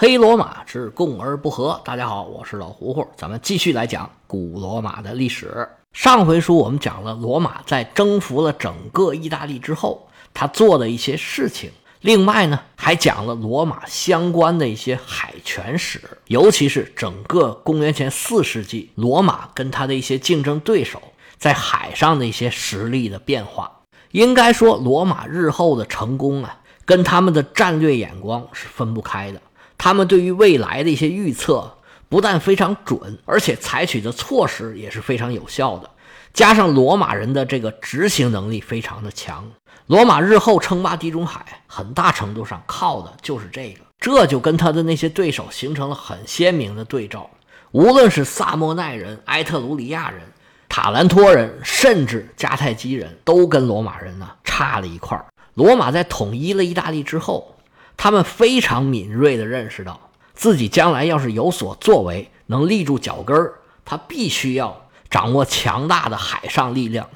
[0.00, 1.80] 黑罗马之共而不和。
[1.84, 5.68] 大家好，我是老胡胡，咱们继续来讲古罗马的历史。
[5.92, 11.72] 上回书我们讲了罗马在征服了整个意大利之后，他做的一些事情。
[12.02, 21.02] 另外呢，还讲了罗马相关的一些海权史，尤其是整个公元前四世纪，罗马跟他的一些竞争对手
[21.38, 23.80] 在海上的一些实力的变化。
[24.12, 29.42] 应该说，罗马日后的成功啊，跟他们的战略眼光是分不开的。
[29.78, 31.72] 他们对于未来的一些预测
[32.08, 35.88] 不但非常准，而且采取的措施也是非常有效的。
[36.34, 39.48] 加上罗马人的这个执行能力非常的强，
[39.86, 43.80] 罗马日后称霸地中海，很大程度上靠的就是这个。
[44.00, 47.28] 这就跟他的那些对手形成了很鲜明的对照。
[47.72, 50.20] 无论是萨莫奈人、埃特鲁里亚人、
[50.68, 57.54] 塔兰托人，甚至迦太基人，都跟罗马人呢差了一块儿罗马在统一了意大利之后。
[57.98, 60.00] 他们非常敏锐地认识到，
[60.32, 67.06] 自己将来要是有所作为，能立住脚跟儿，他必须要掌握强大的海上力量。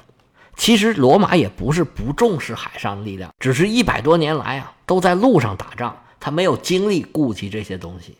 [0.55, 8.17] 其实罗马也不是不重视海上力量，只是一百多年来啊都在路上打仗，他没有精力顾及这些东西。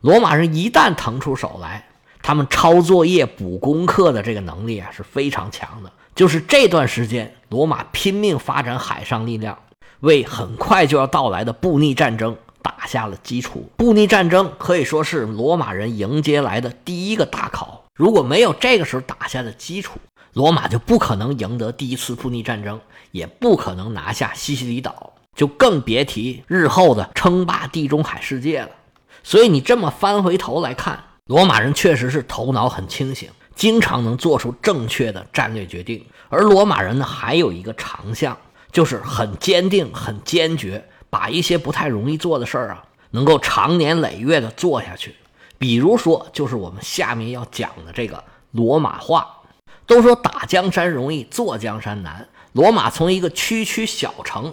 [0.00, 1.88] 罗马人一旦腾出手来，
[2.22, 5.92] 他们抄作业、补功课的这个能力啊是非常强的。
[6.14, 9.58] 就是这段时间，罗马拼命发展海上力量。
[10.04, 13.68] 为很快就要到来的布匿战争打下了基础。
[13.76, 17.84] 布匿战争可以说是罗马人迎接来的第一个大考。
[17.94, 19.98] 如果没有这个时候打下的基础，
[20.34, 22.80] 罗马就不可能赢得第一次布匿战争，
[23.12, 28.70] 也不可能拿下西西里岛，就更别提日后的称霸地中海世界了。
[29.22, 36.04] 所以你这么翻回头来看，罗马人确实是头脑很清醒，经常能做出正确的战略决定。
[36.28, 38.36] 而罗马人呢，还有一个长项。
[38.74, 45.14] 就是很坚定、很坚决，把一些不太容易做的事儿啊，能够长年累月的做下去。
[45.58, 49.26] 比如说，就是我们下面要讲的这个罗马化。
[49.86, 52.26] 都说打江山容易，坐江山难。
[52.52, 54.52] 罗马从一个区区小城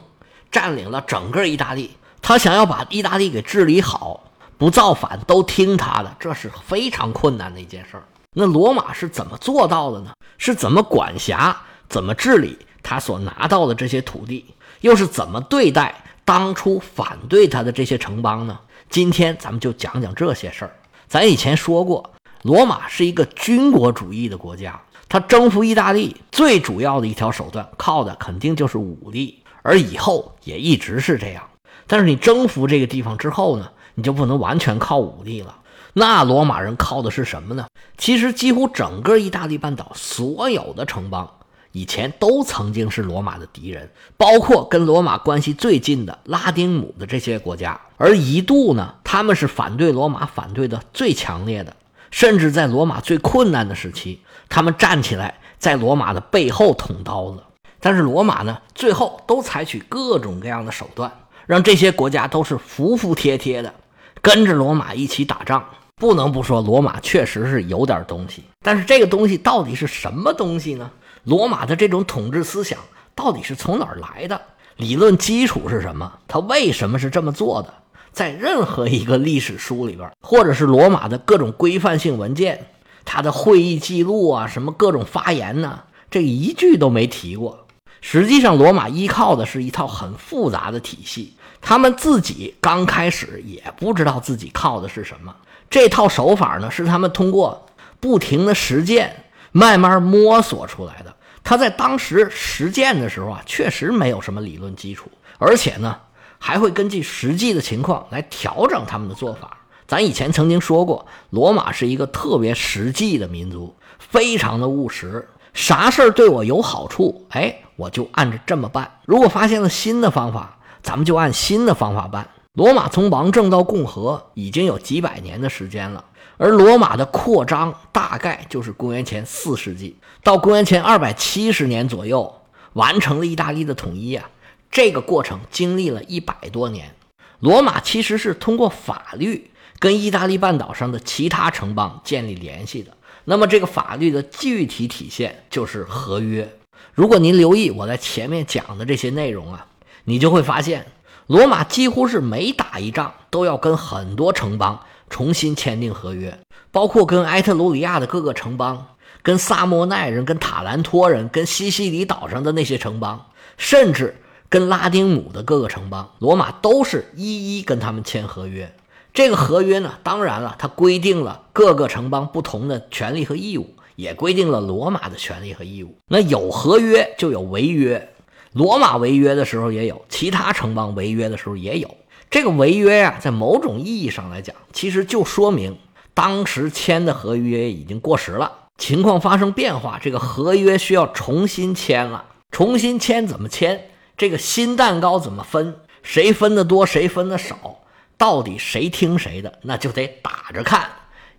[0.51, 4.25] 占领了整个意大利，他想要把意大利给治理好，
[4.57, 8.03] 不造反，都听他的，这是非常困难的一件事儿。
[8.33, 10.11] 那罗马是怎么做到的呢？
[10.37, 12.59] 是怎么管辖、怎么治理？
[12.83, 14.45] 他所拿到的这些土地，
[14.81, 18.59] 又是怎么对待当初反对他的这些城邦呢？
[18.89, 20.71] 今天咱们就讲讲这些事儿。
[21.07, 22.11] 咱以前说过，
[22.43, 31.43] 罗马是一个军国主义的国家，他征服意大利最主要的一条手段，靠的肯定就是武力，而以后也一直是这样。
[31.87, 35.57] 但是你征服这个地方之后呢，你就不能完全靠武力了。
[35.93, 37.65] 那罗马人靠的是什么呢？
[37.97, 41.29] 其实几乎整个意大利半岛所有的城邦。
[41.71, 51.75] 以前都曾经是罗马的敌人，包括跟罗马关系最近的拉丁姆的这些国家，而一度呢，他们是反对罗马反对的最强烈的，
[52.11, 57.41] 甚至在罗马最困难的时期，他们站起来在罗马的背后捅刀子。
[57.79, 61.11] 但是罗马呢，最后都采取各种各样的手段，
[61.45, 63.73] 让这些国家都是服服帖帖的
[64.21, 65.65] 跟着罗马一起打仗。
[65.95, 70.89] 不能不说，罗马确实是有点东西，但是这个东西到底是什么东西呢？
[71.23, 72.79] 罗马的这种统治思想
[73.15, 74.41] 到底是从哪儿来的？
[74.77, 76.11] 理论基础是什么？
[76.27, 77.73] 他为什么是这么做的？
[78.11, 82.67] 在任何一个历史书里边，或者是罗马的各种规范性文件，
[83.05, 87.67] 他的会议记录啊，什么各种发言呢，这一句都没提过。
[88.01, 95.35] 实际上，罗马依靠的是一套很复杂的体系，他们自己刚开始也不知道自己靠的是什么。
[95.69, 97.67] 这套手法呢，是他们通过
[97.99, 99.25] 不停的实践。
[99.51, 101.15] 慢慢摸索出来的。
[101.43, 105.97] 他在当时实践的时候啊，确实没有什么理论基础，而且呢，
[106.37, 109.57] 还会根据实际的情况来调整他们的做法。
[109.87, 115.27] 咱以前曾经说过，罗马是一个特别实际的民族，非常的务实。
[115.53, 118.99] 啥事儿对我有好处，哎，我就按着这么办。
[119.05, 122.29] 如果发现了新的方法，咱们就按新的方法办。
[122.53, 126.03] 罗马从王政到共和已经有几百年的时间了。
[126.37, 132.41] 而罗马的扩张大概就是公元前四世纪到公元前二百七十年左右
[132.73, 134.29] 完成了意大利的统一啊，
[134.71, 136.95] 这个过程经历了一百多年。
[137.39, 142.97] 罗马其实是通过法律跟意大利半岛上的其他城邦建立联系的。
[143.25, 146.57] 那么这个法律的具体体现就是合约。
[146.93, 149.67] 如果您留意我在前面讲的这些内容啊，
[150.05, 150.87] 你就会发现，
[151.31, 154.81] 罗马几乎是每打一仗都要跟很多城邦。
[155.09, 156.37] 重新签订合约，
[156.71, 158.85] 包括跟埃特鲁里亚的各个城邦、
[159.23, 164.15] 跟萨莫奈人、跟塔兰托人、跟西西里岛上的那些城邦，甚至
[164.49, 168.73] 跟拉丁姆的各个城邦，罗马都是一一跟他们签合约。
[169.13, 175.97] 这个合约呢，当然了，它规定了各个城邦不同的权利和义务，也规定了罗马的权利和义务。
[176.07, 178.10] 那有合约就有违约，
[178.53, 181.97] 罗马违约的时候也有，其他城邦违约的时候也有。
[182.29, 185.77] 这个违约呀，在某种意义上来讲，其实就说明
[186.13, 192.25] 当时签的合约已经过时了，情况发生变化，这个合约需要重新签了。
[192.51, 193.81] 重新签怎么签？
[194.17, 195.75] 这个新蛋糕怎么分？
[196.03, 197.79] 谁分的多，谁分的少？
[198.17, 199.59] 到底谁听谁的？
[199.63, 200.89] 那就得打着看。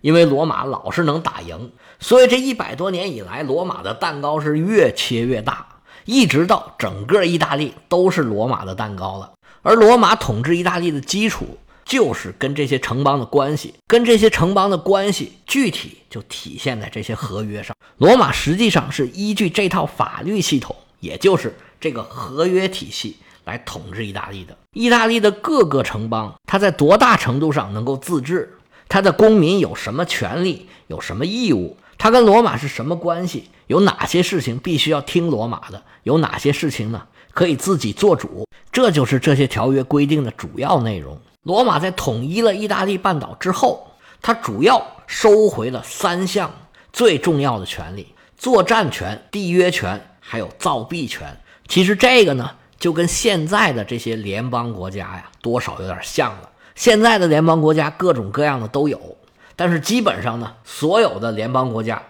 [0.01, 5.65] 因为罗马老是能打赢，所以这一百多年以来，罗马的蛋糕是越切越大，
[6.05, 9.31] 一直到整个意大利都是罗马的蛋糕了。
[9.61, 17.75] 而罗马统治意大利的基础就是跟这些城邦的关系，跟这些城邦的关系具体就体现在这些合约上。
[17.97, 24.57] 罗马实际上是依据这套法律系统，也就是这个合约体系来统治意大利的。
[24.73, 28.57] 意大利的各个城邦，它在多大程度上能够自治？
[28.89, 30.67] 它的公民有什么权利？
[30.87, 31.77] 有什么义务？
[31.97, 33.49] 它跟罗马是什么关系？
[33.67, 35.81] 有哪些事情必须要听罗马的？
[36.03, 37.03] 有哪些事情呢？
[37.33, 41.17] 可以自己做主，这就是这些条约规定的主要内容。
[41.43, 46.51] 罗马在统一了意大利半岛之后，它主要收回了三项
[46.91, 51.37] 最重要的权利：作战权、缔约权，还有造币权。
[51.67, 56.49] 其实这个呢，就跟现在的这些联邦国家呀，多少有点像了。
[56.75, 59.17] 现在的联邦国家各种各样的都有，
[59.55, 62.01] 但是基本上呢，所有的联邦国家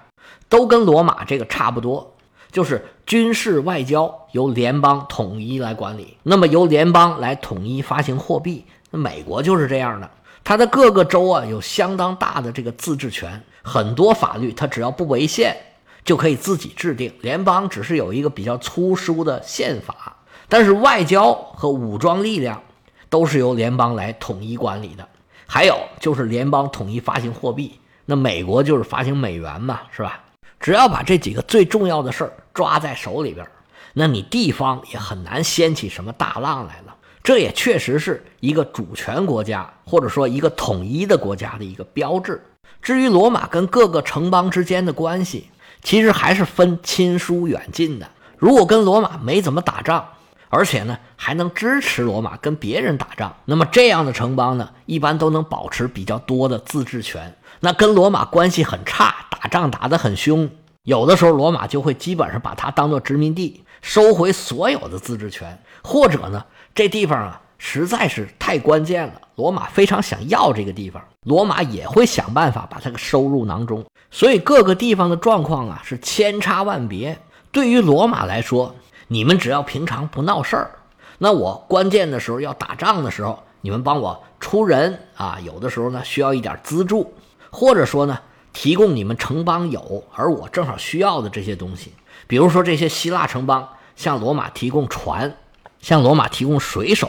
[0.53, 2.15] 都跟罗马这个差不多。
[2.51, 8.63] 就是军事外交由联邦统一来管理，那么由联邦来统一发行货币。
[8.91, 10.07] 那美国就是这样的，
[10.43, 15.57] 它的各个州啊有相当大的这个自治权，很多法律它只要不违宪
[16.05, 20.15] 就可以自己制定，联邦只是有一个比较粗疏的宪法，
[20.47, 22.61] 但是外交和武装力量
[23.09, 25.07] 都是由联邦来统一管理的。
[25.47, 30.19] 还有就是联邦统一发行货币，那美国就是发行美元嘛，是吧？
[30.63, 33.45] 只要把这几个最重要的事儿抓在手里边，
[33.91, 36.95] 那你地方也很难掀起什么大浪来了。
[37.21, 42.41] 这也确实是一个主权国家或者说一个统一的国家的一个标志。
[42.81, 45.49] 至于罗马跟各个城邦之间的关系，
[45.83, 48.09] 其实还是分亲疏远近的。
[48.37, 50.07] 如果跟罗马没怎么打仗，
[50.47, 57.35] 而且呢还能支持罗马跟别人打仗，那么这样的城邦呢，一般都能保持比较多的自治权。
[57.59, 60.49] 那跟罗马关系很差，打仗打得很凶，
[60.83, 73.83] 有的时候罗马就会基本上把它当做殖民地，收回所有的自治权，或者呢，这地方啊实在是太关键了，罗马非常想要这个地方，罗马也会想办法把它给收入囊中。
[74.11, 77.19] 所以各个地方的状况啊是千差万别。
[77.51, 78.73] 对于罗马来说，
[79.09, 80.71] 你们只要平常不闹事儿，
[81.17, 87.13] 那我关键的时候要打仗的时候，你们帮我出人啊，有的时候呢需要一点资助。
[87.51, 88.17] 或者说呢，
[88.53, 91.91] 提供你们城邦有而我正好需要的这些东西，
[92.27, 95.35] 比如说这些希腊城邦向罗马提供船，
[95.81, 97.07] 向罗马提供水手；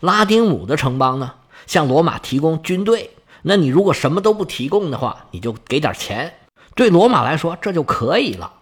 [0.00, 1.34] 拉丁姆的城邦呢，
[1.66, 3.12] 向罗马提供军队。
[3.42, 6.34] 那你如果什么都不提供的话，你就给点钱，
[6.74, 8.52] 对罗马来说这就可以了。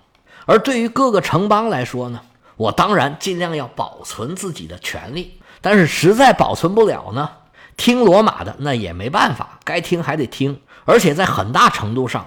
[0.46, 2.20] 而对于各个城邦来说呢，
[2.56, 7.30] 我当然尽量要保存自己的权利，但是实在保存不了呢，
[7.80, 10.60] 听罗马的那也没办法，该听还得听。
[10.84, 12.26] 而且在很大程度上，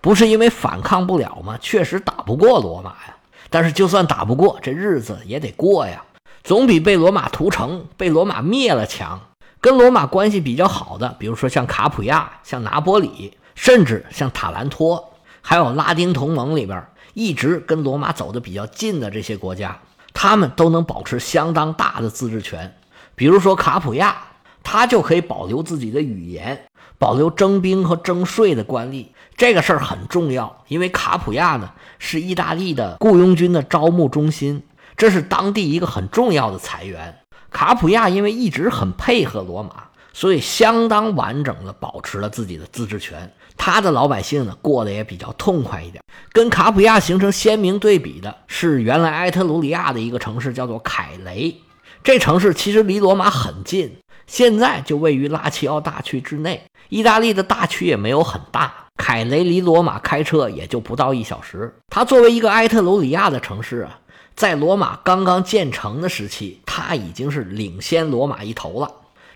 [0.00, 1.58] 不是因为反抗不了吗？
[1.60, 3.14] 确实打不过罗马呀。
[3.50, 6.02] 但是就算打不过，这日子也得过呀，
[6.42, 9.20] 总比被罗马屠城、被罗马灭了强。
[9.60, 16.82] 跟罗马关系比较好的，比如说像卡普亚、像拿波里，甚至像塔兰托，还有拉丁同盟里边
[17.12, 19.78] 一直跟罗马走的比较近的这些国家，
[20.14, 22.74] 他们都能保持相当大的自治权。
[23.14, 24.16] 比如说卡普亚，
[24.64, 26.64] 他就可以保留自己的语言。
[26.96, 29.06] 保留征兵和征税的官吏，
[29.36, 34.62] 这个事儿很重要，因为卡普亚呢是意大利的雇佣军的招募中心，
[34.96, 37.18] 这是当地一个很重要的财源。
[37.50, 43.30] 卡普亚因为一直很配合罗马，所以相当完整的保持了自己的自治权。
[43.56, 46.02] 他的老百姓呢过得也比较痛快一点。
[46.32, 51.60] 跟卡普亚形成鲜明对比的是，原来埃特鲁里亚的一个城市叫做凯雷，
[52.02, 56.62] 这城市其实离罗马很近，现在就位于拉齐奥大区之内。
[56.88, 61.74] 意大利的大区也没有很大，凯雷离罗马开车也就不到一小时。
[61.88, 63.98] 它作为一个埃特鲁里亚的城市啊，
[64.36, 68.90] 在罗马刚刚建成的时期，它已经是领先罗马一头了。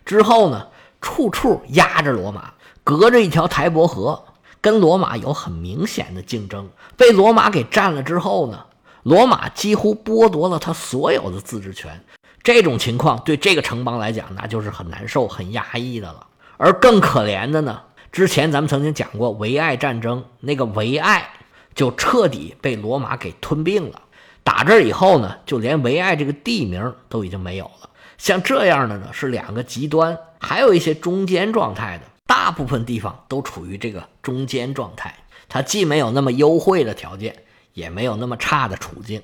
[0.04, 0.68] 之后呢，
[1.00, 2.52] 处处压着罗马，
[2.85, 4.23] 隔着一条台伯河，
[4.61, 6.68] 跟罗马有很明显的竞争。
[6.97, 8.66] 被罗马给占了之后呢，
[9.02, 12.04] 罗马几乎剥夺了他所有的自治权。
[12.48, 16.26] 这种情况对这个城邦来讲，那就是很难受、很压抑的了。
[16.56, 21.28] 而更可怜的呢，之前咱们曾经讲过维埃战争，那个维埃
[21.74, 24.00] 就彻底被罗马给吞并了。
[24.42, 27.90] 打这以后呢，就连维埃这个地名都已经没有了。
[28.16, 35.14] 像这样的呢，是两个极端，还有一些中间状态的，大部分地方都处于这个中间状态。
[35.50, 37.36] 它既没有那么优惠的条件，
[37.74, 39.20] 也没有那么差的处境。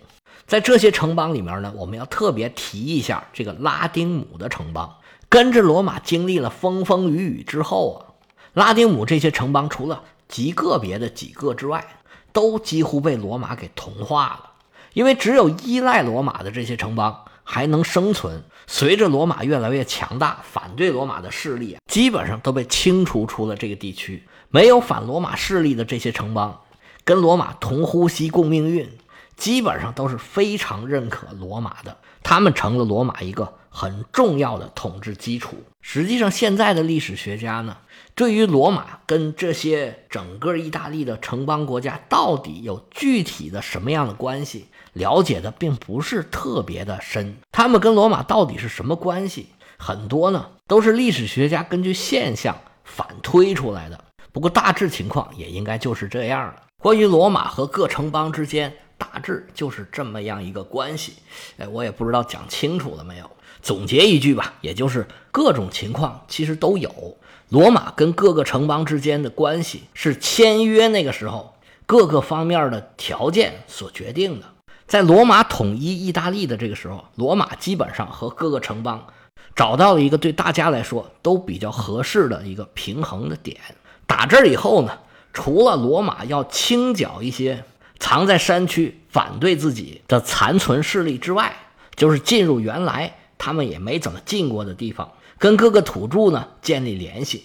[0.47, 4.97] 在这些城邦里面呢，我们要特别提一下这个拉丁姆的城邦。
[5.29, 8.15] 跟着罗马经历了风风雨雨之后啊，
[8.53, 11.85] 拉丁姆这些城邦除了极个别的几个之外，
[12.33, 14.51] 都几乎被罗马给同化了。
[14.93, 18.45] 因为只有依赖罗马的这些城邦还能生存。
[18.67, 24.23] 随着罗马越来越强大，反对罗马的势力基本上都被清除出了这个地区。
[24.51, 26.61] 没有反罗马势力的这些城邦，
[27.05, 28.89] 跟罗马同呼吸共命运，
[29.37, 31.97] 基本上都是非常认可罗马的。
[32.23, 33.55] 他们成了罗马一个。
[33.77, 35.57] 很重要的统治基础。
[35.83, 37.77] 实际上，现在的历史学家呢，
[38.15, 47.37] 对于罗马跟这些整个意大利的城邦国家到底有具体的什么样的关系，了解的并不是特别的深。
[47.51, 49.49] 他们跟罗马到底是什么关系？
[49.77, 54.05] 很多呢，都是历史学家根据现象反推出来的。
[54.31, 56.63] 不过大致情况也应该就是这样了。
[56.81, 61.15] 关于罗马和各城邦之间，大致就是这么样一个关系。
[61.59, 63.31] 哎，我也不知道讲清楚了没有。
[63.63, 67.17] 总结一句吧，也就是各种情况其实都有。
[67.49, 71.55] 罗马跟各个城邦之间的关系是签约那个时候
[71.87, 74.47] 各个方面的条件所决定的。
[74.87, 79.07] 在罗马统一意大利的这个时候，罗马基本上和各个城邦
[79.55, 83.59] 找到了一个对大家来说都比较合适的一个平衡的点。
[84.07, 84.99] 打这儿以后呢，
[85.33, 87.65] 除了罗马要清剿一些
[87.99, 91.55] 藏在山区反对自己的残存势力之外，
[91.97, 93.15] 就是进入原来。
[93.37, 97.45] 他们也没怎么进过的地方，跟各个土著呢建立联系。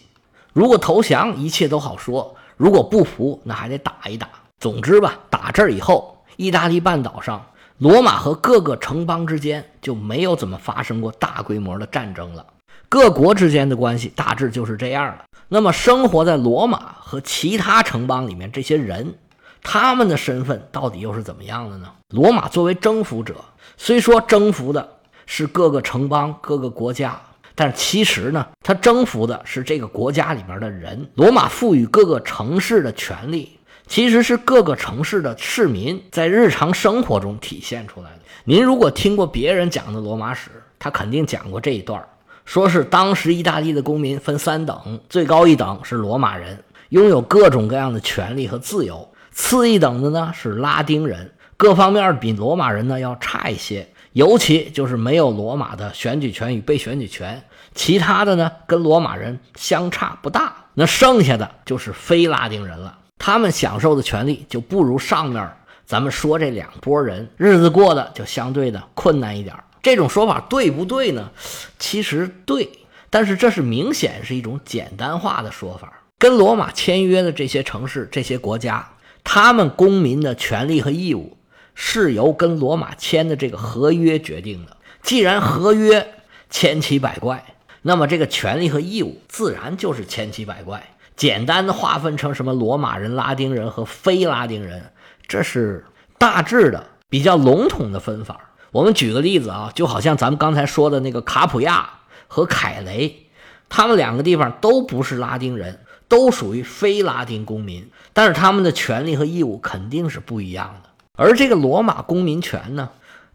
[0.53, 4.29] 如果投降，一切都好说；如果不服，那还得打一打。
[4.59, 7.45] 总之吧，打这儿以后，意大利半岛上，
[7.79, 12.45] 罗马和各个城邦之间就没有怎么发生过大规模的战争了。
[12.87, 15.25] 各国之间的关系大致就是这样了。
[15.49, 19.15] 那么，生活在罗马和其他城邦里面这些人，
[19.61, 21.87] 他们的身份到底又是怎么样的呢？
[22.09, 23.35] 罗马作为征服者，
[23.77, 24.95] 虽说征服的。
[25.31, 27.21] 是各个城邦、各个国家，
[27.53, 31.07] 但其实呢，他征服的是这个国家里边的人。
[31.13, 38.21] 罗马赋予各个城市的权利，其实是各个城市的市民在日常生活中体现出来的。
[38.43, 40.49] 您如果听过别人讲的罗马史，
[40.79, 42.03] 他肯定讲过这一段
[42.43, 49.07] 说是当时意大利的公民分三等，最高一等是罗马人，拥有各种各样的权利和自由；
[49.41, 53.87] 次一等的呢是拉丁人，各方面比罗马人呢要差一些。
[54.11, 57.41] 尤其就是没有罗马的选举权与被选举权，
[57.73, 60.53] 其他的呢跟罗马人相差不大。
[60.73, 65.49] 那剩下的就是非拉丁人了，他们享受的权利就不如上面
[65.85, 69.55] 咱们说这两拨人，日子过得就相对的困难一点。
[69.81, 71.31] 这种说法对不对呢？
[71.79, 72.69] 其实对，
[73.09, 75.93] 但是这是明显是一种简单化的说法。
[76.17, 78.85] 跟罗马签约的这些城市、这些国家，
[79.23, 81.35] 他们公民的权利和义务。
[81.81, 84.75] 是由跟罗马签的这个合约决定的。
[85.01, 86.15] 既然合约
[86.49, 90.89] 千奇百怪，那么这个权利和义务自然就是千奇百怪。
[91.15, 94.91] 简单的划分成什么罗马人、拉丁人和非拉丁人，
[95.25, 95.85] 这是
[96.17, 98.55] 大致的比较笼统的分法。
[98.73, 101.89] 我们举个例子啊，就好像咱们刚才说的那个卡普亚
[102.27, 103.27] 和凯雷，
[103.69, 110.89] 他们两个地方都不是拉丁人，都属于非拉丁公民，但是他们的权利和义务肯定是不一样的。
[111.15, 112.89] 而这个罗马公民权呢，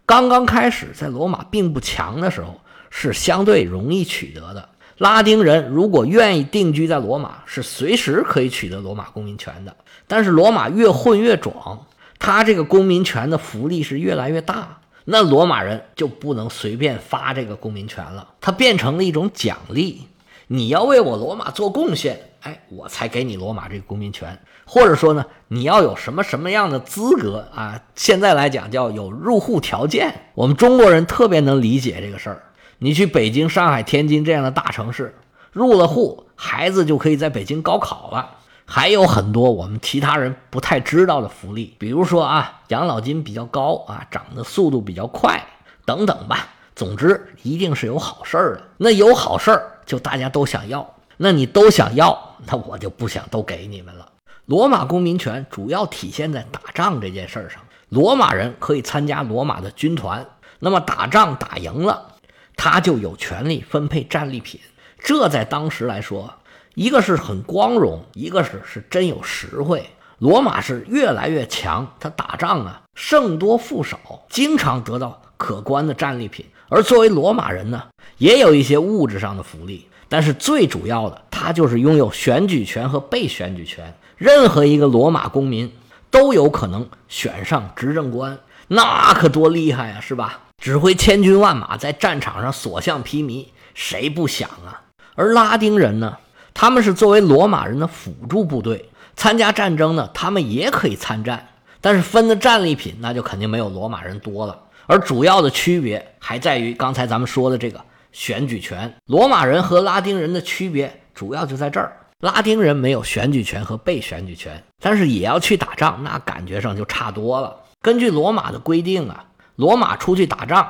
[0.05, 4.69] 刚刚开始在罗马并不强的时候，是相对容易取得的。
[4.97, 9.75] 拉丁人如果愿意定居在罗马，是随时可以取得罗马公民权的。
[10.07, 11.85] 但是罗马越混越壮，
[12.17, 20.07] 他这个公民权的福利是越来越大，那罗马人就不能随便发这个公民权了，它变成了一种奖励。
[20.47, 24.39] 你要为我罗马做贡献，哎，我才给你罗马这个公民权。
[24.65, 27.81] 或者说呢，你要有什么什么样的资格啊？
[27.95, 30.13] 现在来讲叫有入户条件。
[30.33, 32.43] 我们中国人特别能理解这个事儿。
[32.79, 35.15] 你去北京、上海、天津这样的大城市，
[35.51, 38.31] 入了户，孩子就可以在北京高考了。
[38.65, 45.43] 还有很多我们其他人不太知道的福利，比如说啊，养老金比较高啊，涨的速度比较快
[45.85, 46.49] 等等吧。
[46.75, 48.63] 总之，一定是有好事儿的。
[48.77, 49.71] 那有好事儿。
[49.85, 54.09] 就大家都想要，那你都想要，那我就不想都给你们了。
[54.45, 60.25] 罗马公民权主要体现在打仗这件事上，罗马人可以参加罗马的军团，
[60.59, 62.13] 那么打仗打赢了，
[62.55, 64.59] 他就有权利分配战利品。
[65.03, 66.33] 这在当时来说
[66.73, 69.89] 一个是很光荣，一个是是真有实惠。
[70.19, 73.99] 罗马是越来越强，他打仗啊胜多负少，
[74.29, 76.45] 经常得到可观的战利品。
[76.69, 77.83] 而作为罗马人呢，
[78.17, 83.93] 也有一些物质上的福利，但是最主要的，他就是拥有选举权和被选举权。
[84.17, 85.71] 任何一个罗马公民
[86.09, 90.39] 都有可能选上执政官，那可多厉害啊，是吧？
[90.57, 94.81] 指挥千军万马在战场上所向披靡，谁不想啊？
[95.15, 96.17] 而拉丁人呢，
[96.53, 98.89] 他们是作为罗马人的辅助部队。
[99.17, 101.47] 参加战争呢，他们也可以参战，
[101.79, 104.59] 但是分的战利品那就肯定没有罗马人多了。
[104.87, 108.93] 而主要的区别还在于刚才咱们说的这个选举权。
[109.05, 117.55] 罗马人和拉丁人的区别主要就在这儿：拉丁人没有选举权和被选举权，但是也要去打仗，那感觉上就差多了。
[117.81, 119.25] 根据罗马的规定啊，
[119.55, 120.67] 罗马出去打仗，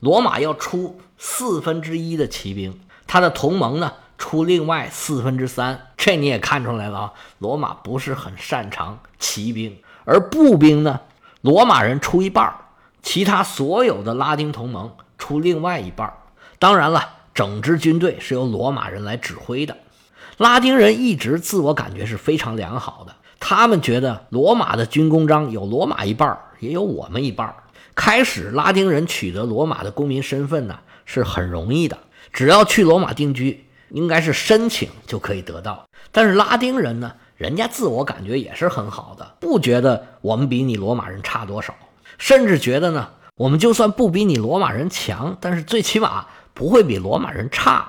[0.00, 3.92] 罗马要出四分之一的骑兵，他的同盟呢？
[4.18, 7.12] 出另外四分之三，这你也看出来了啊。
[7.38, 11.00] 罗马不是很擅长骑兵，而步兵呢，
[11.42, 12.50] 罗马人出一半
[13.06, 16.12] 其他所有的拉丁同盟出另外一半
[16.58, 19.76] 当然了，整支军队是由罗马人来指挥的。
[20.38, 27.54] 拉丁人一直自我感觉是非常良好的，他们觉得罗马的军功章有罗马一半也有我们一半
[27.94, 31.96] 开始，拉丁人取得罗马的公民身份呢是很容易的，
[32.32, 33.62] 只要去罗马定居。
[33.90, 41.72] 应该是申请就可以得到，但是拉丁人呢，人家自我感觉也是很好的，不觉得我们比你罗马人差多少，
[42.18, 47.88] 甚至觉得呢，我们就算不比你罗马人强，但是最起码不会比罗马人差。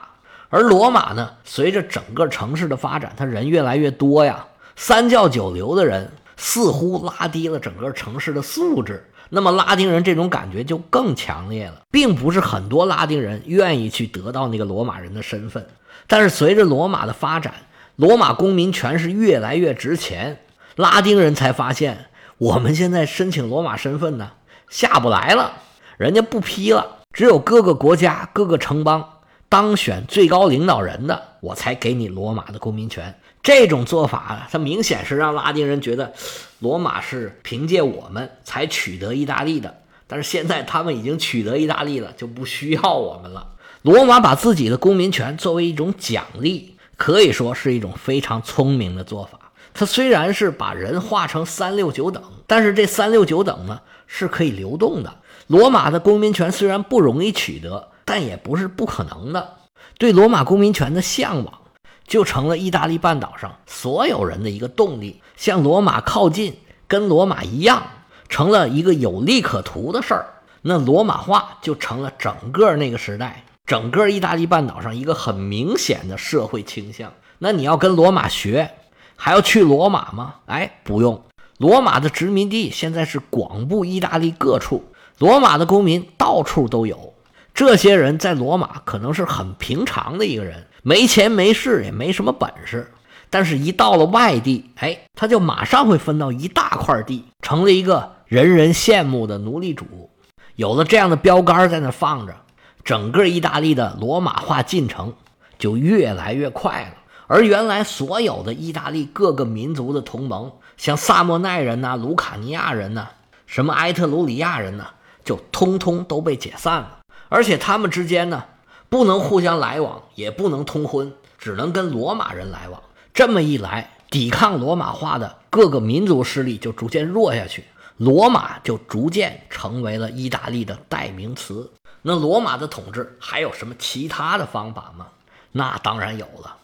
[0.49, 9.09] 而罗马呢，随着整个城市的发展，他人越来越多呀，三教九流的人似乎拉低了整个城市的素质。
[9.29, 15.67] 那么拉丁人这种感觉就更强烈了，并不是很多拉丁人愿意去得到那个罗马人的身份。
[16.07, 17.53] 但是随着罗马的发展，
[17.97, 20.39] 罗马公民权是越来越值钱，
[20.77, 22.05] 拉丁人才发现，
[22.37, 24.31] 我们现在申请罗马身份呢
[24.69, 25.53] 下不来了，
[25.97, 33.19] 人家不批了，只有各个国家、各个城邦当选最高领导人的，我才给你罗马的公民权。
[33.41, 36.13] 这种做法，它明显是让拉丁人觉得，
[36.59, 43.55] 罗马是凭借我们才取得意大利的，但是现在他们已经取得意大利了，就不需要我们了。
[43.81, 49.39] 罗马把自己的公民权作为一种奖励，可以说是一种非常聪明的做法。
[49.79, 55.17] 它虽然是把人划成三六九等，但是这三六九等呢是可以流动的。
[55.45, 59.57] 罗马的公民权虽然不容易取得，但也不是不可能的。
[59.99, 61.59] 对罗马公民权的向往，
[62.07, 65.21] 就成了意大利半岛上所有人的一个动力。
[65.35, 66.55] 向罗马靠近，
[66.87, 67.83] 跟罗马一样，
[68.29, 70.25] 成了一个有利可图的事儿。
[70.63, 73.43] 那罗马化就成了整个那个时代。
[73.67, 78.71] 整个意大利半岛上一个很明显的社会倾向，那你要跟罗马学，
[79.17, 80.35] 还要去罗马吗？
[80.45, 81.21] 哎，不用，
[81.57, 84.85] 罗马的殖民地现在是广布意大利各处，
[85.17, 87.13] 罗马的公民到处都有。
[87.53, 92.91] 这些人在罗马可能是很平常的一个人，没钱没势也没什么本事，
[93.29, 100.11] 但是一到了外地，哎，他就马上会分到一大块地，成了一个人人羡慕的奴隶主。
[100.55, 102.35] 有了这样的标杆在那放着。
[102.83, 105.13] 整个意大利的罗马化进程
[105.59, 106.96] 就越来越快了，
[107.27, 113.09] 而原来所有的意大利各个民族的同盟，像萨莫奈人呐、卢卡尼亚人呐、
[113.45, 114.91] 什么埃特鲁里亚人呐，
[115.25, 116.99] 就通通都被解散了。
[117.29, 118.45] 而且他们之间呢，
[118.87, 122.81] 不能互相来往，也不能通婚，只能跟罗马人来往。
[123.13, 127.65] 这么一来，抵抗罗马化的各个民族势力就逐渐弱下去，
[127.97, 131.69] 罗马就逐渐成为了意大利的代名词。
[132.03, 135.07] 那罗马的统治还有什么其他的方法吗？
[135.51, 136.55] 那当然有了，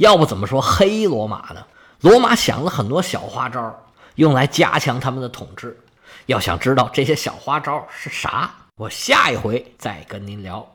[0.00, 1.62] 要不怎么说黑罗马呢？
[2.00, 3.78] 罗马想了很多小花招，
[4.14, 5.78] 用来加强他们的统治。
[6.24, 10.66] 要想知道这些小花招是啥，我下一回再跟您聊。